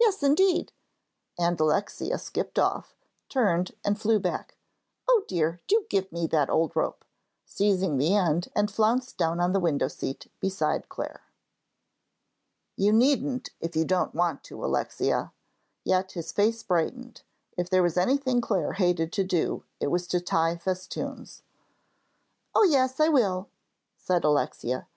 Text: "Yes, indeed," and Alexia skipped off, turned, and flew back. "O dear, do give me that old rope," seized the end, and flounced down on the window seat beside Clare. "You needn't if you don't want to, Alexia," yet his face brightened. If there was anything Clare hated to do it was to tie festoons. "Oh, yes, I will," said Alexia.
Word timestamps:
"Yes, 0.00 0.20
indeed," 0.24 0.72
and 1.38 1.60
Alexia 1.60 2.18
skipped 2.18 2.58
off, 2.58 2.96
turned, 3.28 3.76
and 3.84 4.00
flew 4.00 4.18
back. 4.18 4.56
"O 5.06 5.22
dear, 5.28 5.60
do 5.68 5.86
give 5.88 6.10
me 6.10 6.26
that 6.26 6.50
old 6.50 6.74
rope," 6.74 7.04
seized 7.44 7.80
the 7.96 8.16
end, 8.16 8.48
and 8.56 8.68
flounced 8.68 9.16
down 9.16 9.38
on 9.38 9.52
the 9.52 9.60
window 9.60 9.86
seat 9.86 10.26
beside 10.40 10.88
Clare. 10.88 11.22
"You 12.74 12.92
needn't 12.92 13.50
if 13.60 13.76
you 13.76 13.84
don't 13.84 14.12
want 14.12 14.42
to, 14.50 14.64
Alexia," 14.64 15.32
yet 15.84 16.10
his 16.10 16.32
face 16.32 16.64
brightened. 16.64 17.22
If 17.56 17.70
there 17.70 17.84
was 17.84 17.96
anything 17.96 18.40
Clare 18.40 18.72
hated 18.72 19.12
to 19.12 19.22
do 19.22 19.62
it 19.78 19.86
was 19.92 20.08
to 20.08 20.18
tie 20.20 20.56
festoons. 20.56 21.42
"Oh, 22.56 22.64
yes, 22.64 22.98
I 22.98 23.06
will," 23.06 23.50
said 23.96 24.24
Alexia. 24.24 24.88